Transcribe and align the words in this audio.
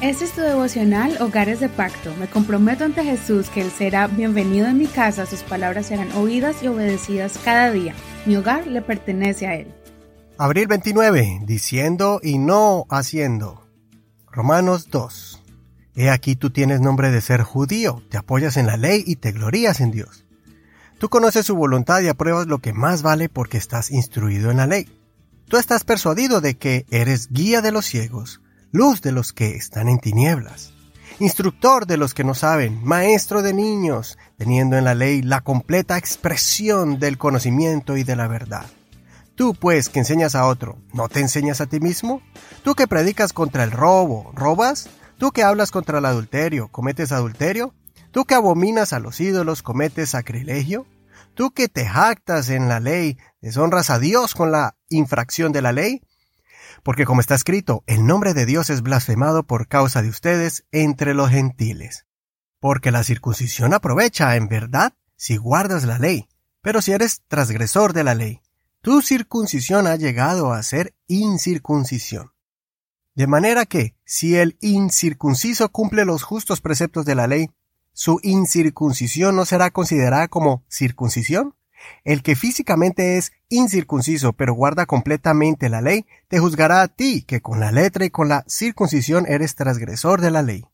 Este 0.00 0.26
es 0.26 0.30
tu 0.30 0.42
devocional 0.42 1.20
Hogares 1.20 1.58
de 1.58 1.68
Pacto. 1.68 2.14
Me 2.20 2.28
comprometo 2.28 2.84
ante 2.84 3.02
Jesús 3.02 3.48
que 3.48 3.62
Él 3.62 3.72
será 3.72 4.06
bienvenido 4.06 4.68
en 4.68 4.78
mi 4.78 4.86
casa, 4.86 5.26
sus 5.26 5.42
palabras 5.42 5.86
serán 5.86 6.12
oídas 6.12 6.62
y 6.62 6.68
obedecidas 6.68 7.36
cada 7.44 7.72
día. 7.72 7.96
Mi 8.24 8.36
hogar 8.36 8.68
le 8.68 8.80
pertenece 8.80 9.48
a 9.48 9.56
Él. 9.56 9.74
Abril 10.38 10.68
29, 10.68 11.40
diciendo 11.44 12.20
y 12.22 12.38
no 12.38 12.86
haciendo. 12.90 13.66
Romanos 14.30 14.88
2. 14.88 15.42
He 15.96 16.10
aquí 16.10 16.36
tú 16.36 16.50
tienes 16.50 16.80
nombre 16.80 17.10
de 17.10 17.20
ser 17.20 17.42
judío, 17.42 18.00
te 18.08 18.18
apoyas 18.18 18.56
en 18.56 18.66
la 18.66 18.76
ley 18.76 19.02
y 19.04 19.16
te 19.16 19.32
glorías 19.32 19.80
en 19.80 19.90
Dios. 19.90 20.24
Tú 21.00 21.08
conoces 21.08 21.44
su 21.44 21.56
voluntad 21.56 22.02
y 22.02 22.08
apruebas 22.08 22.46
lo 22.46 22.58
que 22.58 22.72
más 22.72 23.02
vale 23.02 23.28
porque 23.28 23.58
estás 23.58 23.90
instruido 23.90 24.52
en 24.52 24.58
la 24.58 24.68
ley. 24.68 24.88
Tú 25.48 25.56
estás 25.56 25.82
persuadido 25.82 26.40
de 26.40 26.56
que 26.56 26.86
eres 26.88 27.32
guía 27.32 27.62
de 27.62 27.72
los 27.72 27.84
ciegos, 27.84 28.40
luz 28.70 29.00
de 29.00 29.12
los 29.12 29.32
que 29.32 29.56
están 29.56 29.88
en 29.88 29.98
tinieblas, 29.98 30.72
instructor 31.18 31.86
de 31.86 31.96
los 31.96 32.14
que 32.14 32.24
no 32.24 32.34
saben, 32.34 32.84
maestro 32.84 33.42
de 33.42 33.54
niños, 33.54 34.18
teniendo 34.36 34.76
en 34.76 34.84
la 34.84 34.94
ley 34.94 35.22
la 35.22 35.40
completa 35.40 35.96
expresión 35.96 36.98
del 36.98 37.18
conocimiento 37.18 37.96
y 37.96 38.04
de 38.04 38.16
la 38.16 38.28
verdad. 38.28 38.66
Tú, 39.34 39.54
pues, 39.54 39.88
que 39.88 40.00
enseñas 40.00 40.34
a 40.34 40.46
otro, 40.46 40.78
¿no 40.92 41.08
te 41.08 41.20
enseñas 41.20 41.60
a 41.60 41.66
ti 41.66 41.80
mismo? 41.80 42.20
Tú 42.62 42.74
que 42.74 42.88
predicas 42.88 43.32
contra 43.32 43.64
el 43.64 43.70
robo, 43.70 44.32
¿robas? 44.34 44.90
Tú 45.16 45.30
que 45.30 45.44
hablas 45.44 45.70
contra 45.70 45.98
el 45.98 46.04
adulterio, 46.04 46.68
¿cometes 46.68 47.12
adulterio? 47.12 47.74
Tú 48.10 48.24
que 48.24 48.34
abominas 48.34 48.92
a 48.92 48.98
los 48.98 49.20
ídolos, 49.20 49.62
¿cometes 49.62 50.10
sacrilegio? 50.10 50.86
Tú 51.34 51.52
que 51.52 51.68
te 51.68 51.86
jactas 51.86 52.50
en 52.50 52.68
la 52.68 52.80
ley, 52.80 53.16
deshonras 53.40 53.90
a 53.90 53.98
Dios 53.98 54.34
con 54.34 54.50
la 54.50 54.76
infracción 54.88 55.52
de 55.52 55.62
la 55.62 55.72
ley? 55.72 56.02
Porque 56.82 57.04
como 57.04 57.20
está 57.20 57.34
escrito, 57.34 57.82
el 57.86 58.06
nombre 58.06 58.34
de 58.34 58.46
Dios 58.46 58.70
es 58.70 58.82
blasfemado 58.82 59.44
por 59.44 59.68
causa 59.68 60.02
de 60.02 60.08
ustedes 60.08 60.64
entre 60.72 61.14
los 61.14 61.30
gentiles. 61.30 62.06
Porque 62.60 62.90
la 62.90 63.04
circuncisión 63.04 63.74
aprovecha, 63.74 64.36
en 64.36 64.48
verdad, 64.48 64.94
si 65.16 65.36
guardas 65.36 65.84
la 65.84 65.98
ley, 65.98 66.28
pero 66.62 66.82
si 66.82 66.92
eres 66.92 67.22
transgresor 67.28 67.92
de 67.92 68.04
la 68.04 68.14
ley, 68.14 68.40
tu 68.80 69.02
circuncisión 69.02 69.86
ha 69.86 69.96
llegado 69.96 70.52
a 70.52 70.62
ser 70.62 70.94
incircuncisión. 71.06 72.32
De 73.14 73.26
manera 73.26 73.66
que, 73.66 73.96
si 74.04 74.36
el 74.36 74.56
incircunciso 74.60 75.68
cumple 75.70 76.04
los 76.04 76.22
justos 76.22 76.60
preceptos 76.60 77.04
de 77.04 77.16
la 77.16 77.26
ley, 77.26 77.50
su 77.92 78.20
incircuncisión 78.22 79.34
no 79.34 79.44
será 79.44 79.72
considerada 79.72 80.28
como 80.28 80.64
circuncisión. 80.70 81.56
El 82.04 82.22
que 82.22 82.36
físicamente 82.36 83.18
es 83.18 83.32
incircunciso 83.48 84.32
pero 84.32 84.54
guarda 84.54 84.86
completamente 84.86 85.68
la 85.68 85.80
ley, 85.80 86.06
te 86.28 86.38
juzgará 86.38 86.82
a 86.82 86.88
ti, 86.88 87.22
que 87.22 87.40
con 87.40 87.60
la 87.60 87.72
letra 87.72 88.04
y 88.04 88.10
con 88.10 88.28
la 88.28 88.44
circuncisión 88.48 89.26
eres 89.26 89.54
transgresor 89.54 90.20
de 90.20 90.30
la 90.30 90.42
ley. 90.42 90.64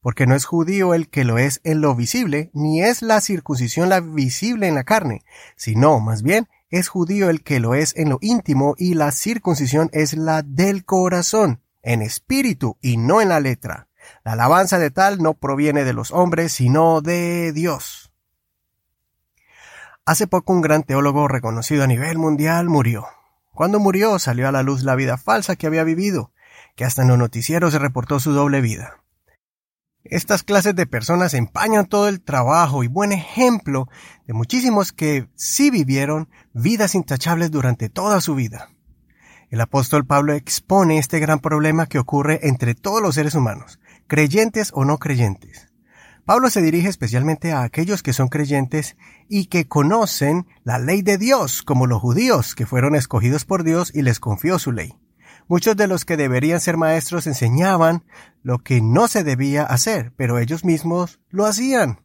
Porque 0.00 0.26
no 0.26 0.34
es 0.34 0.46
judío 0.46 0.94
el 0.94 1.08
que 1.08 1.24
lo 1.24 1.38
es 1.38 1.60
en 1.64 1.80
lo 1.80 1.94
visible, 1.94 2.50
ni 2.54 2.82
es 2.82 3.02
la 3.02 3.20
circuncisión 3.20 3.88
la 3.88 4.00
visible 4.00 4.66
en 4.66 4.74
la 4.74 4.84
carne, 4.84 5.22
sino, 5.56 6.00
más 6.00 6.22
bien, 6.22 6.48
es 6.70 6.88
judío 6.88 7.30
el 7.30 7.42
que 7.42 7.60
lo 7.60 7.74
es 7.74 7.94
en 7.96 8.08
lo 8.08 8.18
íntimo 8.20 8.74
y 8.78 8.94
la 8.94 9.10
circuncisión 9.10 9.90
es 9.92 10.14
la 10.14 10.42
del 10.42 10.84
corazón, 10.84 11.62
en 11.82 12.00
espíritu 12.00 12.78
y 12.80 12.96
no 12.96 13.20
en 13.20 13.28
la 13.28 13.40
letra. 13.40 13.88
La 14.24 14.32
alabanza 14.32 14.78
de 14.78 14.90
tal 14.90 15.18
no 15.18 15.34
proviene 15.34 15.84
de 15.84 15.92
los 15.92 16.10
hombres, 16.12 16.52
sino 16.52 17.00
de 17.00 17.52
Dios. 17.52 18.09
Hace 20.06 20.26
poco 20.26 20.52
un 20.52 20.60
gran 20.60 20.82
teólogo 20.82 21.28
reconocido 21.28 21.84
a 21.84 21.86
nivel 21.86 22.18
mundial 22.18 22.68
murió. 22.68 23.06
Cuando 23.52 23.78
murió 23.78 24.18
salió 24.18 24.48
a 24.48 24.52
la 24.52 24.62
luz 24.62 24.82
la 24.82 24.94
vida 24.94 25.18
falsa 25.18 25.56
que 25.56 25.66
había 25.66 25.84
vivido, 25.84 26.32
que 26.74 26.84
hasta 26.84 27.02
en 27.02 27.08
los 27.08 27.18
noticieros 27.18 27.72
se 27.72 27.78
reportó 27.78 28.18
su 28.18 28.32
doble 28.32 28.60
vida. 28.60 29.02
Estas 30.02 30.42
clases 30.42 30.74
de 30.74 30.86
personas 30.86 31.34
empañan 31.34 31.84
todo 31.86 32.08
el 32.08 32.22
trabajo 32.22 32.82
y 32.82 32.88
buen 32.88 33.12
ejemplo 33.12 33.88
de 34.26 34.32
muchísimos 34.32 34.92
que 34.92 35.28
sí 35.34 35.70
vivieron 35.70 36.30
vidas 36.54 36.94
intachables 36.94 37.50
durante 37.50 37.90
toda 37.90 38.22
su 38.22 38.34
vida. 38.34 38.70
El 39.50 39.60
apóstol 39.60 40.06
Pablo 40.06 40.32
expone 40.32 40.96
este 40.96 41.18
gran 41.18 41.40
problema 41.40 41.86
que 41.86 41.98
ocurre 41.98 42.40
entre 42.48 42.74
todos 42.74 43.02
los 43.02 43.16
seres 43.16 43.34
humanos, 43.34 43.78
creyentes 44.06 44.70
o 44.74 44.86
no 44.86 44.96
creyentes. 44.98 45.69
Pablo 46.24 46.50
se 46.50 46.62
dirige 46.62 46.88
especialmente 46.88 47.52
a 47.52 47.62
aquellos 47.62 48.02
que 48.02 48.12
son 48.12 48.28
creyentes 48.28 48.96
y 49.28 49.46
que 49.46 49.66
conocen 49.66 50.46
la 50.64 50.78
ley 50.78 51.02
de 51.02 51.18
Dios, 51.18 51.62
como 51.62 51.86
los 51.86 52.00
judíos, 52.00 52.54
que 52.54 52.66
fueron 52.66 52.94
escogidos 52.94 53.44
por 53.44 53.64
Dios 53.64 53.90
y 53.94 54.02
les 54.02 54.20
confió 54.20 54.58
su 54.58 54.72
ley. 54.72 54.96
Muchos 55.48 55.76
de 55.76 55.88
los 55.88 56.04
que 56.04 56.16
deberían 56.16 56.60
ser 56.60 56.76
maestros 56.76 57.26
enseñaban 57.26 58.04
lo 58.42 58.58
que 58.58 58.80
no 58.80 59.08
se 59.08 59.24
debía 59.24 59.64
hacer, 59.64 60.12
pero 60.16 60.38
ellos 60.38 60.64
mismos 60.64 61.18
lo 61.28 61.44
hacían. 61.44 62.00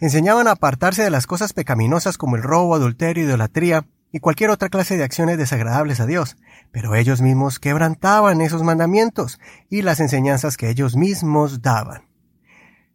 Enseñaban 0.00 0.48
a 0.48 0.52
apartarse 0.52 1.02
de 1.02 1.10
las 1.10 1.26
cosas 1.26 1.52
pecaminosas 1.52 2.16
como 2.16 2.36
el 2.36 2.42
robo, 2.42 2.74
adulterio, 2.74 3.24
idolatría 3.24 3.86
y 4.12 4.20
cualquier 4.20 4.50
otra 4.50 4.70
clase 4.70 4.96
de 4.96 5.04
acciones 5.04 5.36
desagradables 5.36 6.00
a 6.00 6.06
Dios, 6.06 6.36
pero 6.72 6.94
ellos 6.94 7.20
mismos 7.20 7.58
quebrantaban 7.58 8.40
esos 8.40 8.62
mandamientos 8.62 9.38
y 9.68 9.82
las 9.82 10.00
enseñanzas 10.00 10.56
que 10.56 10.70
ellos 10.70 10.96
mismos 10.96 11.60
daban. 11.60 12.09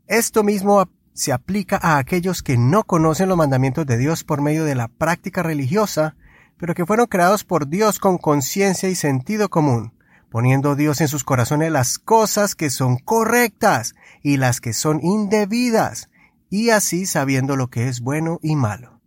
Esto 0.08 0.44
mismo 0.44 0.88
se 1.14 1.34
aplica 1.34 1.80
a 1.82 1.98
aquellos 1.98 2.44
que 2.44 2.58
no 2.58 2.84
conocen 2.84 3.30
los 3.30 3.38
mandamientos 3.38 3.88
de 3.88 3.98
Dios 3.98 4.24
por 4.24 4.42
medio 4.42 4.64
de 4.64 4.76
la 4.76 4.88
práctica 4.88 5.42
religiosa, 5.42 6.16
pero 6.58 6.76
que 6.76 6.86
fueron 6.86 7.08
creados 7.08 7.44
por 7.44 7.68
Dios 7.68 8.00
con 8.00 8.20
conciencia 8.20 8.88
y 8.90 8.96
sentido 8.96 9.50
común, 9.50 9.94
poniendo 10.30 10.76
Dios 10.76 11.02
en 11.02 11.08
sus 11.08 11.24
corazones 11.24 11.72
las 11.72 11.98
cosas 11.98 12.54
que 12.54 12.70
son 12.70 12.98
correctas 12.98 13.96
y 14.22 14.38
las 14.38 14.62
que 14.62 14.74
son 14.74 15.04
indebidas, 15.04 16.10
y 16.52 16.70
así 16.70 17.08
sabiendo 17.08 17.56
lo 17.56 17.70
que 17.70 17.88
es 17.88 18.02
bueno 18.02 18.40
y 18.44 18.56
malo. 18.56 19.02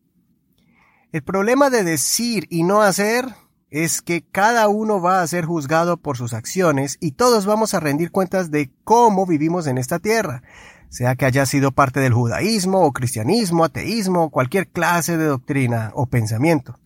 El 1.13 1.23
problema 1.23 1.71
de 1.71 1.85
decir 1.85 2.47
y 2.51 2.65
no 2.65 2.83
hacer 2.83 3.25
es 3.71 4.03
que 4.03 4.23
cada 4.23 4.69
uno 4.69 5.01
va 5.01 5.23
a 5.23 5.27
ser 5.27 5.45
juzgado 5.45 5.97
por 5.99 6.17
sus 6.17 6.33
acciones 6.33 6.97
y 7.01 7.13
todos 7.13 7.47
vamos 7.47 7.75
a 7.75 7.81
rendir 7.81 8.11
cuentas 8.11 8.51
de 8.51 8.71
cómo 8.83 9.27
vivimos 9.27 9.67
en 9.67 9.79
esta 9.79 9.99
tierra, 9.99 10.43
sea 10.89 11.17
que 11.17 11.27
haya 11.27 11.47
sido 11.47 11.73
parte 11.73 12.01
del 12.01 12.13
judaísmo 12.13 12.81
o 12.81 12.93
cristianismo, 12.93 13.65
ateísmo 13.65 14.25
o 14.25 14.31
cualquier 14.31 14.69
clase 14.69 15.17
de 15.17 15.27
doctrina 15.27 15.91
o 15.95 16.07
pensamiento. 16.07 16.79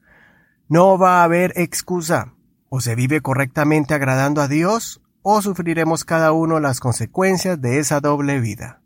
No 0.69 0.99
va 0.99 1.21
a 1.21 1.25
haber 1.25 1.53
excusa. 1.57 2.35
O 2.69 2.81
se 2.81 2.95
vive 2.95 3.21
correctamente 3.21 3.93
agradando 3.93 4.41
a 4.41 4.49
Dios, 4.49 5.03
o 5.21 5.43
sufriremos 5.43 6.05
cada 6.05 6.33
uno 6.33 6.59
las 6.59 6.81
consecuencias 6.81 7.61
de 7.61 7.79
esa 7.79 8.01
doble 8.01 8.41
vida. 8.41 8.81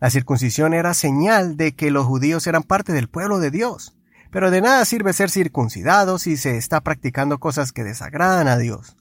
La 0.00 0.10
circuncisión 0.10 0.74
era 0.74 0.92
señal 0.92 1.56
de 1.56 1.74
que 1.74 1.90
los 1.90 2.04
judíos 2.04 2.46
eran 2.46 2.62
parte 2.62 2.92
del 2.92 3.08
pueblo 3.08 3.38
de 3.38 3.50
Dios, 3.50 3.96
pero 4.30 4.50
de 4.50 4.60
nada 4.60 4.84
sirve 4.84 5.12
ser 5.12 5.30
circuncidados 5.30 6.22
si 6.22 6.36
se 6.36 6.56
está 6.56 6.82
practicando 6.82 7.38
cosas 7.38 7.72
que 7.72 7.84
desagradan 7.84 8.48
a 8.48 8.58
Dios. 8.58 8.96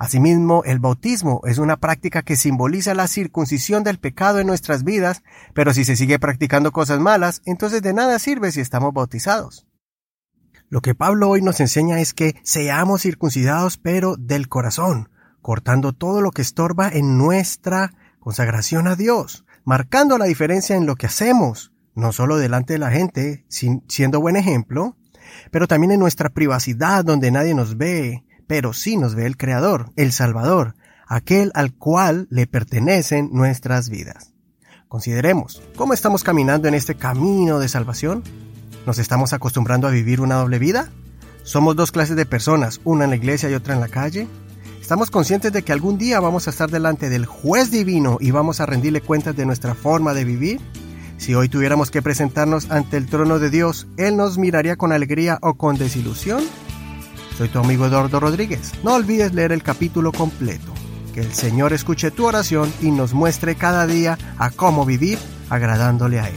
Asimismo, 0.00 0.62
el 0.64 0.78
bautismo 0.78 1.42
es 1.44 1.58
una 1.58 1.76
práctica 1.76 2.22
que 2.22 2.34
simboliza 2.34 2.94
la 2.94 3.06
circuncisión 3.06 3.84
del 3.84 3.98
pecado 3.98 4.38
en 4.38 4.46
nuestras 4.46 4.82
vidas, 4.82 5.22
pero 5.52 5.74
si 5.74 5.84
se 5.84 5.94
sigue 5.94 6.18
practicando 6.18 6.72
cosas 6.72 7.00
malas, 7.00 7.42
entonces 7.44 7.82
de 7.82 7.92
nada 7.92 8.18
sirve 8.18 8.50
si 8.50 8.62
estamos 8.62 8.94
bautizados. 8.94 9.66
Lo 10.70 10.80
que 10.80 10.94
Pablo 10.94 11.28
hoy 11.28 11.42
nos 11.42 11.60
enseña 11.60 12.00
es 12.00 12.14
que 12.14 12.34
seamos 12.44 13.02
circuncidados 13.02 13.76
pero 13.76 14.16
del 14.16 14.48
corazón, 14.48 15.10
cortando 15.42 15.92
todo 15.92 16.22
lo 16.22 16.30
que 16.30 16.40
estorba 16.40 16.88
en 16.88 17.18
nuestra 17.18 17.92
consagración 18.20 18.88
a 18.88 18.96
Dios, 18.96 19.44
marcando 19.66 20.16
la 20.16 20.24
diferencia 20.24 20.76
en 20.76 20.86
lo 20.86 20.96
que 20.96 21.08
hacemos, 21.08 21.74
no 21.94 22.12
solo 22.12 22.38
delante 22.38 22.72
de 22.72 22.78
la 22.78 22.90
gente, 22.90 23.44
siendo 23.50 24.18
buen 24.18 24.36
ejemplo, 24.36 24.96
pero 25.50 25.68
también 25.68 25.90
en 25.90 26.00
nuestra 26.00 26.30
privacidad 26.30 27.04
donde 27.04 27.30
nadie 27.30 27.54
nos 27.54 27.76
ve, 27.76 28.24
pero 28.50 28.72
sí 28.72 28.96
nos 28.96 29.14
ve 29.14 29.26
el 29.26 29.36
Creador, 29.36 29.92
el 29.94 30.10
Salvador, 30.10 30.74
aquel 31.06 31.52
al 31.54 31.72
cual 31.72 32.26
le 32.30 32.48
pertenecen 32.48 33.30
nuestras 33.32 33.88
vidas. 33.90 34.32
Consideremos, 34.88 35.62
¿cómo 35.76 35.94
estamos 35.94 36.24
caminando 36.24 36.66
en 36.66 36.74
este 36.74 36.96
camino 36.96 37.60
de 37.60 37.68
salvación? 37.68 38.24
¿Nos 38.86 38.98
estamos 38.98 39.32
acostumbrando 39.32 39.86
a 39.86 39.92
vivir 39.92 40.20
una 40.20 40.34
doble 40.34 40.58
vida? 40.58 40.90
¿Somos 41.44 41.76
dos 41.76 41.92
clases 41.92 42.16
de 42.16 42.26
personas, 42.26 42.80
una 42.82 43.04
en 43.04 43.10
la 43.10 43.16
iglesia 43.16 43.48
y 43.48 43.54
otra 43.54 43.74
en 43.74 43.80
la 43.80 43.86
calle? 43.86 44.26
¿Estamos 44.80 45.12
conscientes 45.12 45.52
de 45.52 45.62
que 45.62 45.72
algún 45.72 45.96
día 45.96 46.18
vamos 46.18 46.48
a 46.48 46.50
estar 46.50 46.68
delante 46.68 47.08
del 47.08 47.26
juez 47.26 47.70
divino 47.70 48.18
y 48.20 48.32
vamos 48.32 48.58
a 48.58 48.66
rendirle 48.66 49.00
cuentas 49.00 49.36
de 49.36 49.46
nuestra 49.46 49.76
forma 49.76 50.12
de 50.12 50.24
vivir? 50.24 50.60
Si 51.18 51.36
hoy 51.36 51.48
tuviéramos 51.48 51.92
que 51.92 52.02
presentarnos 52.02 52.68
ante 52.72 52.96
el 52.96 53.06
trono 53.06 53.38
de 53.38 53.48
Dios, 53.48 53.86
¿Él 53.96 54.16
nos 54.16 54.38
miraría 54.38 54.74
con 54.74 54.90
alegría 54.90 55.38
o 55.40 55.54
con 55.54 55.76
desilusión? 55.76 56.42
Soy 57.40 57.48
tu 57.48 57.58
amigo 57.58 57.86
Eduardo 57.86 58.20
Rodríguez. 58.20 58.74
No 58.84 58.96
olvides 58.96 59.32
leer 59.32 59.52
el 59.52 59.62
capítulo 59.62 60.12
completo. 60.12 60.74
Que 61.14 61.20
el 61.20 61.32
Señor 61.32 61.72
escuche 61.72 62.10
tu 62.10 62.26
oración 62.26 62.70
y 62.82 62.90
nos 62.90 63.14
muestre 63.14 63.54
cada 63.54 63.86
día 63.86 64.18
a 64.36 64.50
cómo 64.50 64.84
vivir 64.84 65.18
agradándole 65.48 66.20
a 66.20 66.28
Él. 66.28 66.36